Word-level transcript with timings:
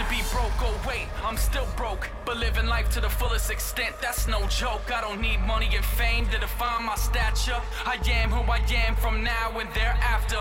to 0.00 0.08
be 0.08 0.22
broke, 0.32 0.56
oh 0.60 0.80
wait, 0.88 1.08
I'm 1.22 1.36
still 1.36 1.66
broke. 1.76 2.08
But 2.24 2.38
living 2.38 2.66
life 2.66 2.88
to 2.90 3.00
the 3.00 3.10
fullest 3.10 3.50
extent, 3.50 3.94
that's 4.00 4.26
no 4.26 4.46
joke. 4.46 4.90
I 4.90 5.02
don't 5.02 5.20
need 5.20 5.40
money 5.40 5.68
and 5.74 5.84
fame 5.84 6.26
to 6.30 6.38
define 6.38 6.86
my 6.86 6.94
stature. 6.94 7.60
I 7.84 7.98
am 8.08 8.30
who 8.30 8.40
I 8.50 8.58
am 8.86 8.96
from 8.96 9.22
now 9.22 9.58
and 9.58 9.68
thereafter. 9.74 10.40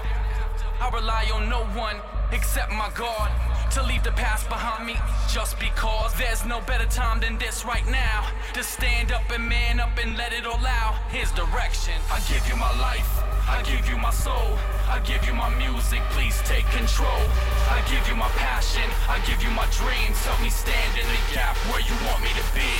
I 0.80 0.90
rely 0.94 1.30
on 1.34 1.50
no 1.50 1.66
one 1.78 1.98
except 2.32 2.72
my 2.72 2.90
God 2.96 3.30
to 3.72 3.84
leave 3.84 4.04
the 4.04 4.12
past 4.12 4.48
behind 4.48 4.86
me 4.88 4.96
just 5.28 5.60
because 5.60 6.14
there's 6.16 6.46
no 6.46 6.62
better 6.62 6.86
time 6.86 7.20
than 7.20 7.38
this 7.38 7.66
right 7.66 7.86
now 7.88 8.28
to 8.54 8.64
stand 8.64 9.12
up 9.12 9.30
and 9.30 9.48
man 9.48 9.82
up 9.82 9.98
and 10.02 10.16
let 10.16 10.32
it 10.32 10.46
all 10.46 10.66
out. 10.66 10.96
His 11.10 11.32
direction. 11.34 11.96
I 12.10 12.20
give 12.32 12.48
you 12.48 12.56
my 12.56 12.72
life, 12.80 13.12
I 13.48 13.62
give 13.64 13.90
you 13.90 13.98
my 13.98 14.12
soul, 14.12 14.58
I 14.90 14.98
give 15.06 15.24
you 15.26 15.34
my 15.34 15.54
music, 15.56 16.02
please 16.10 16.42
take 16.46 16.66
control. 16.74 17.22
I 17.70 17.78
give 17.86 18.02
you 18.10 18.16
my 18.16 18.28
passion, 18.42 18.90
I 19.08 19.22
give 19.30 19.42
you 19.44 19.52
my 19.52 19.70
dreams, 19.70 20.18
help 20.26 20.42
me 20.42 20.50
stand 20.50 20.98
in 20.98 21.06
the 21.06 21.22
gap 21.32 21.56
where 21.70 21.80
you 21.80 21.94
want 22.10 22.26
me 22.26 22.34
to 22.34 22.46
be. 22.58 22.74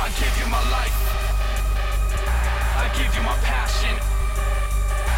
I 0.00 0.08
give 0.16 0.32
you 0.40 0.48
my 0.48 0.62
life, 0.72 0.96
I 2.80 2.88
give 2.96 3.12
you 3.14 3.22
my 3.22 3.36
passion. 3.44 3.92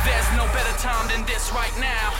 There's 0.03 0.31
no 0.35 0.45
better 0.51 0.77
time 0.83 1.07
than 1.07 1.25
this 1.31 1.53
right 1.53 1.73
now 1.79 2.11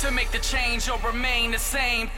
to 0.00 0.10
make 0.10 0.30
the 0.30 0.40
change 0.40 0.90
or 0.90 0.98
remain 1.00 1.52
the 1.52 1.58
same. 1.58 2.10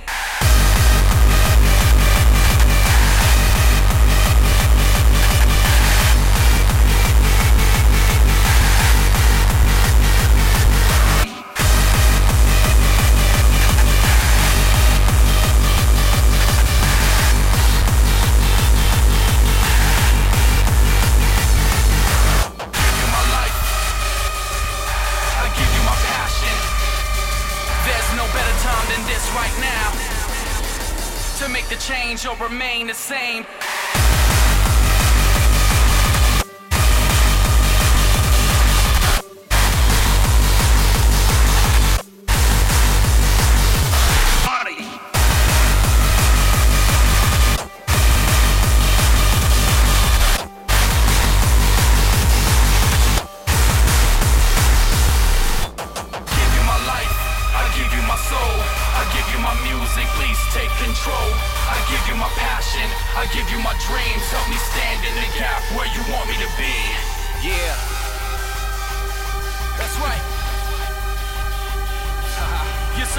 Change 32.16 32.26
or 32.26 32.44
remain 32.44 32.86
the 32.86 32.94
same. 32.94 33.44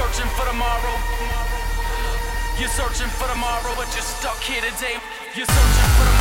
searching 0.08 0.32
for 0.36 0.46
tomorrow. 0.46 0.96
You're 2.58 2.70
searching 2.70 3.10
for 3.10 3.28
tomorrow, 3.28 3.74
but 3.76 3.88
you're 3.94 4.04
stuck 4.04 4.40
here 4.40 4.62
today. 4.62 4.96
You're 5.36 5.46
searching 5.46 5.90
for 5.98 6.06
tomorrow. 6.06 6.17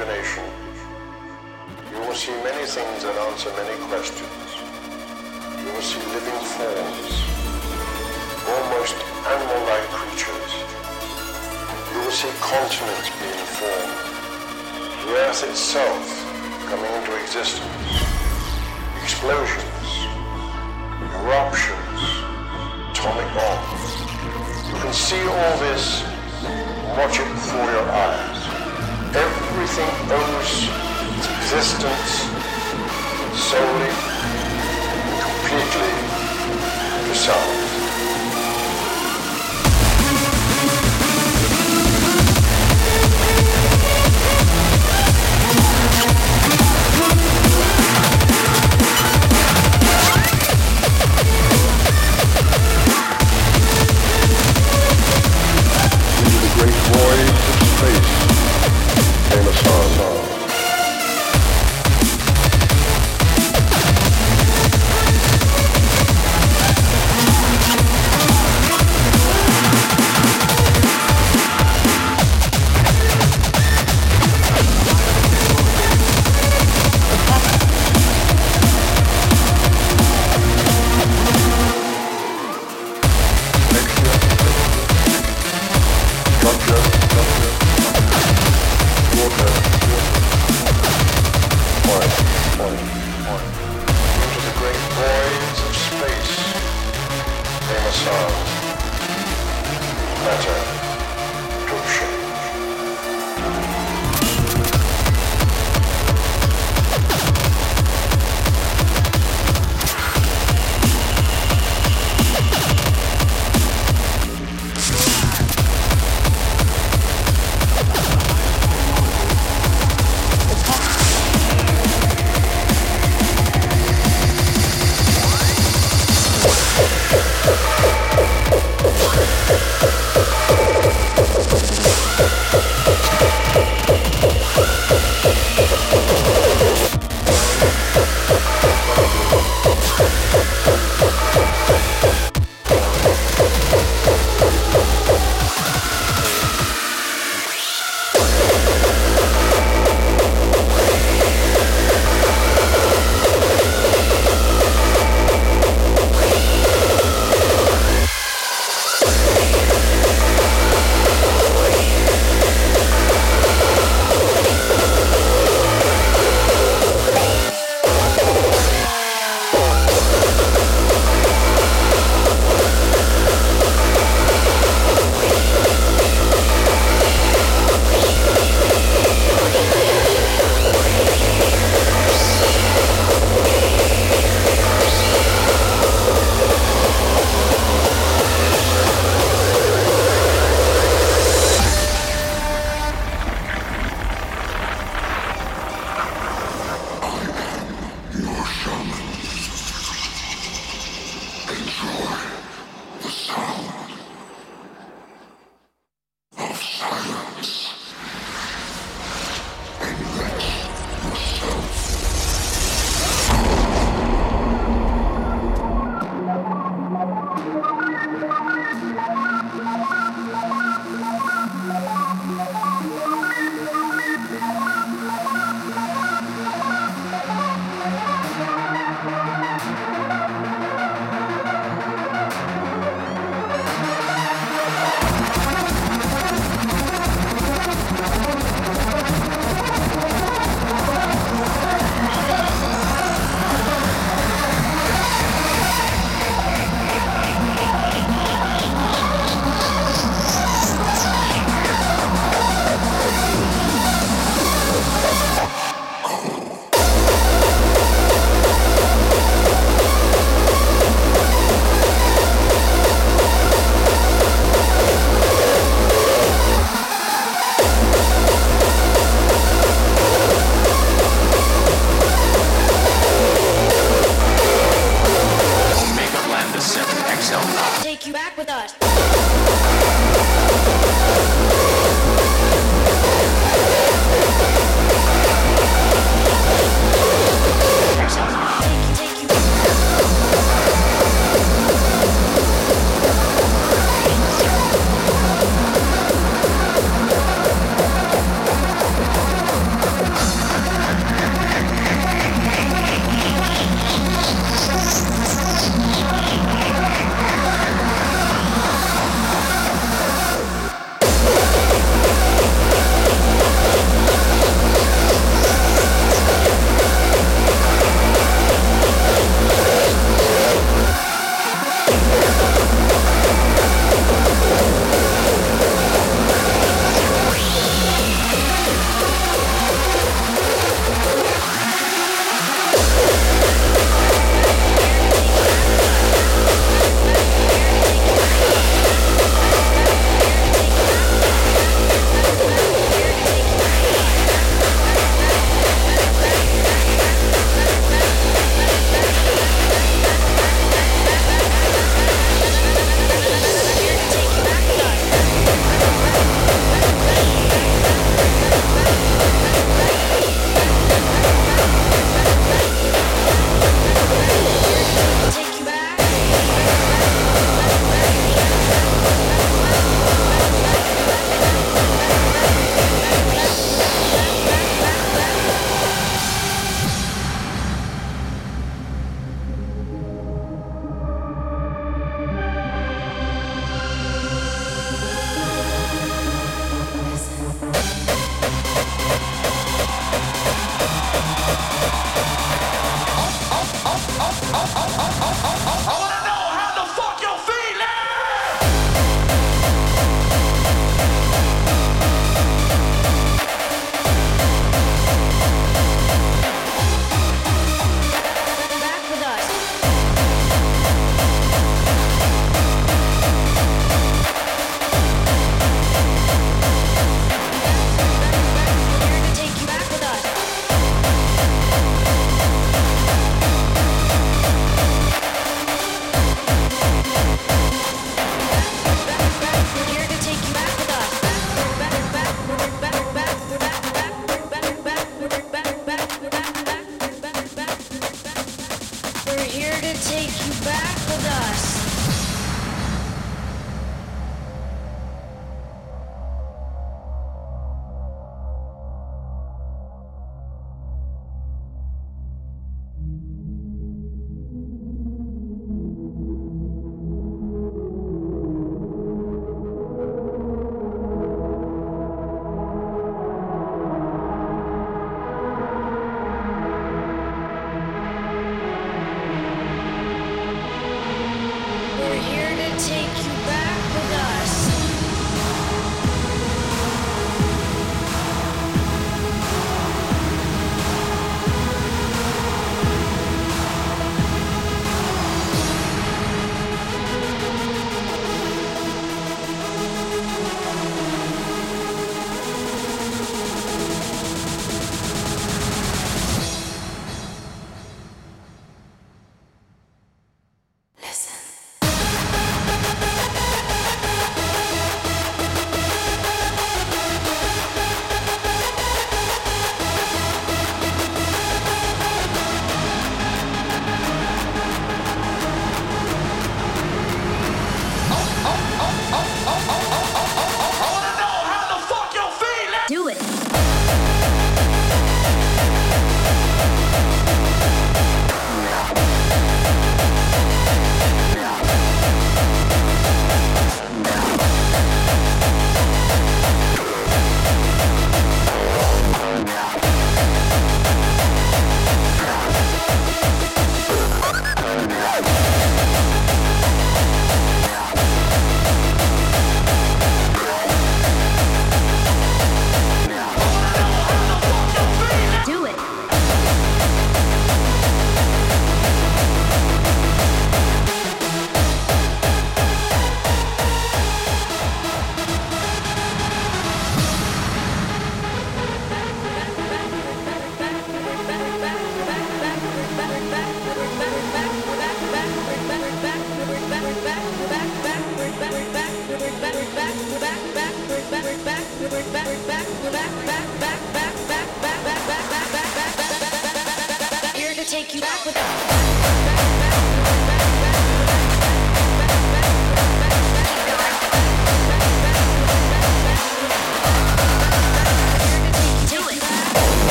Imagination, 0.00 0.44
you 1.90 1.98
will 1.98 2.14
see 2.14 2.30
many 2.46 2.64
things 2.66 3.02
that 3.02 3.16
answer 3.26 3.50
many 3.58 3.74
questions. 3.90 4.46
You 5.58 5.74
will 5.74 5.82
see 5.82 5.98
living 6.14 6.38
forms, 6.54 7.10
almost 8.46 8.94
animal-like 9.26 9.88
creatures. 9.90 10.52
You 11.90 11.98
will 11.98 12.14
see 12.14 12.30
continents 12.38 13.10
being 13.18 13.46
formed, 13.58 13.98
the 15.02 15.18
earth 15.18 15.42
itself 15.50 16.06
coming 16.70 16.92
into 16.94 17.18
existence, 17.18 17.90
explosions, 19.02 19.90
eruptions, 21.26 22.00
atomic 22.94 23.26
bombs. 23.34 23.98
You 24.68 24.78
can 24.78 24.92
see 24.92 25.22
all 25.26 25.58
this 25.58 26.04
watch 26.94 27.18
it 27.18 27.26
before 27.34 27.66
your 27.66 27.88
eyes. 27.90 29.47
Everything 29.60 29.90
owes 30.12 30.68
its 31.18 31.26
existence 31.36 32.30
solely 33.34 33.90
completely 35.20 35.90
to 37.08 37.14
sound. 37.16 37.67
Space 59.64 60.17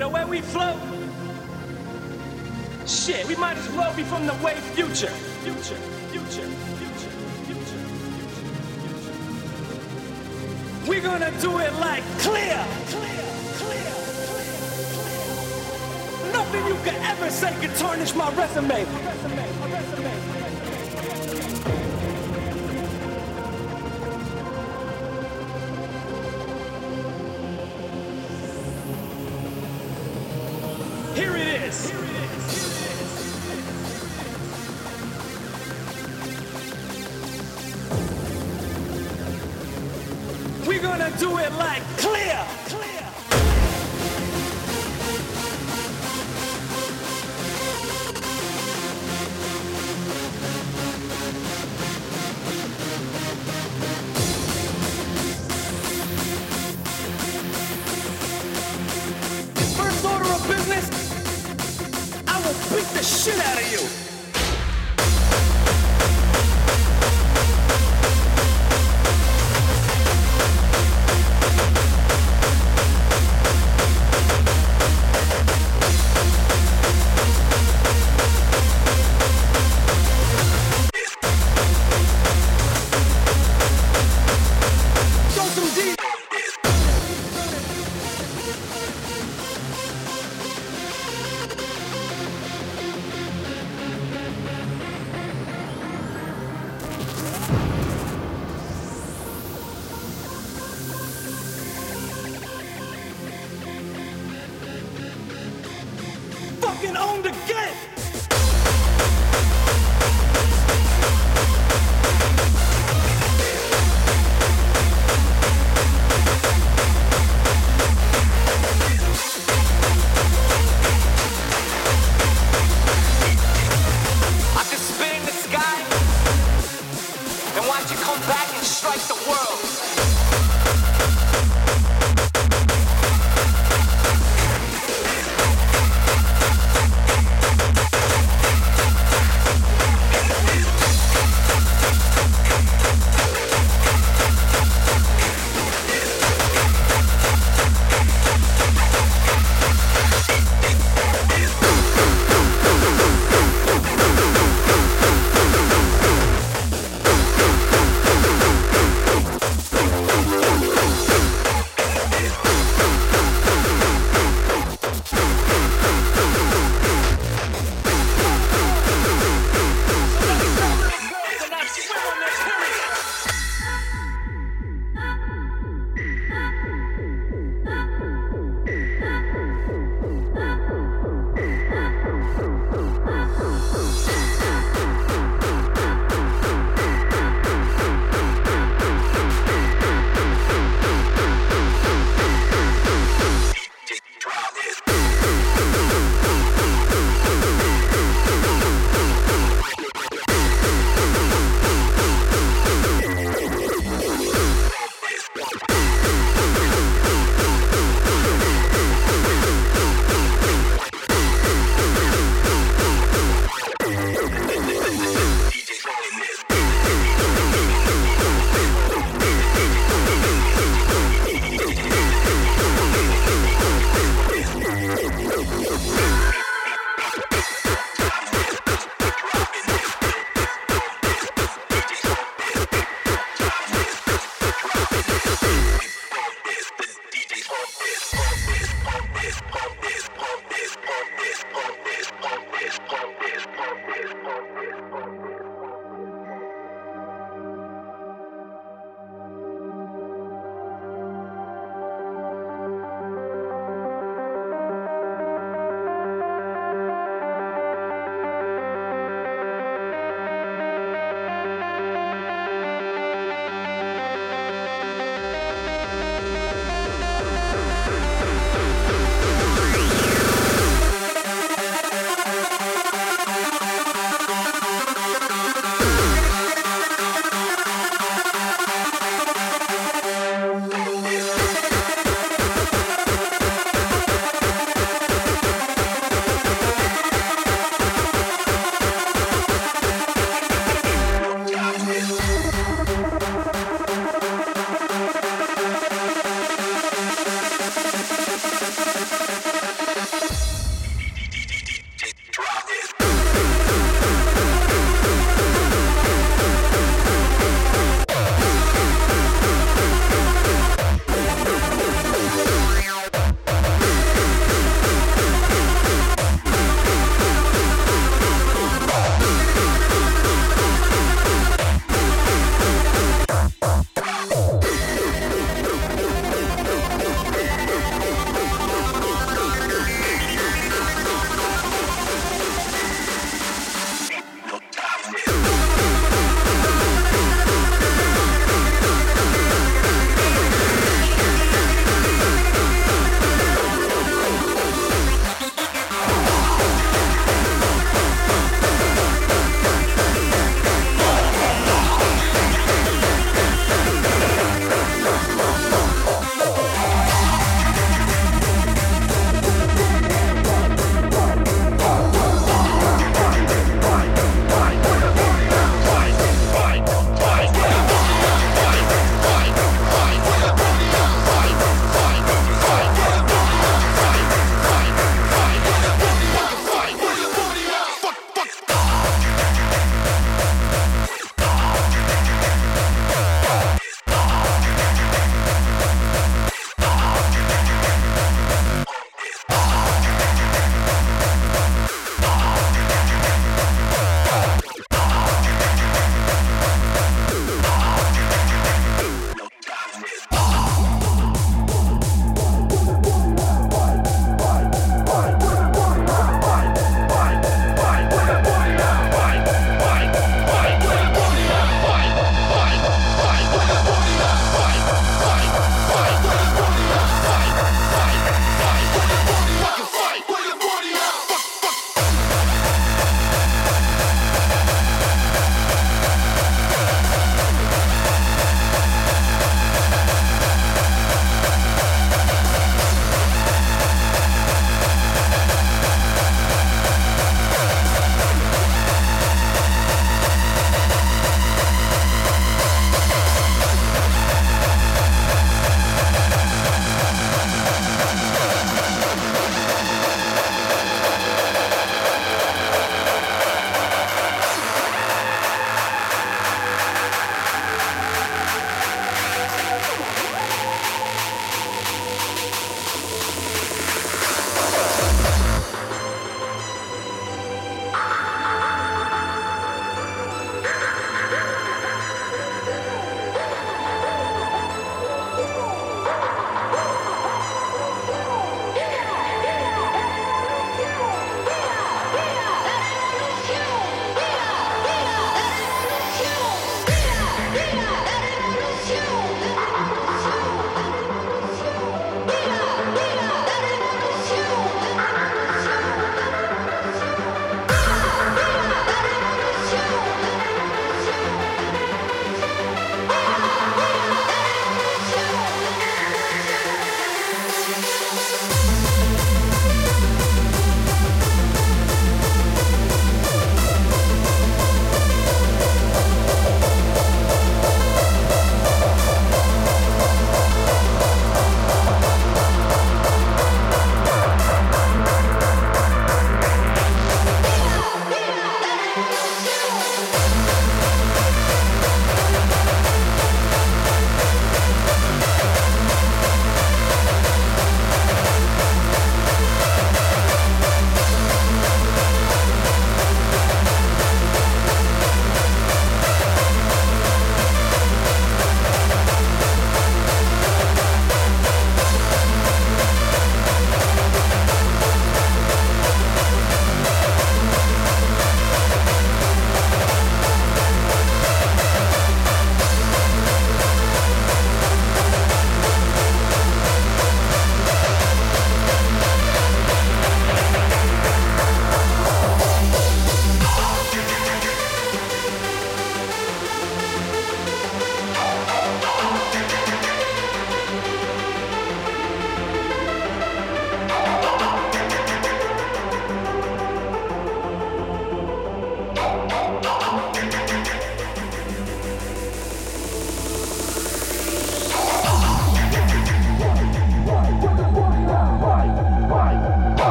a 0.00 0.08
where 0.08 0.26
we 0.26 0.40
float? 0.40 0.76
Shit, 2.86 3.26
we 3.26 3.36
might 3.36 3.56
as 3.56 3.68
well 3.70 3.94
be 3.96 4.02
from 4.02 4.26
the 4.26 4.34
way 4.44 4.54
future. 4.74 5.08
Future, 5.42 5.76
future, 6.12 6.46
future, 6.46 6.48
future, 6.80 7.10
future. 7.46 7.82
We're 10.88 11.02
gonna 11.02 11.30
do 11.40 11.58
it 11.58 11.72
like 11.74 12.04
clear, 12.18 12.64
clear, 12.88 13.24
clear, 13.58 13.92
clear, 14.26 14.52
clear. 14.92 16.32
Nothing 16.32 16.66
you 16.66 16.76
could 16.84 17.00
ever 17.02 17.30
say 17.30 17.54
could 17.60 17.74
tarnish 17.76 18.14
my 18.14 18.30
resume. 18.34 18.84
Resume. 18.84 19.55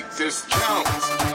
Make 0.00 0.10
this 0.16 0.46
count. 0.48 1.29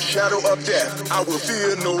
The 0.00 0.06
shadow 0.06 0.38
of 0.50 0.64
death, 0.64 1.12
I 1.12 1.22
will 1.24 1.38
fear 1.38 1.76
no. 1.76 1.99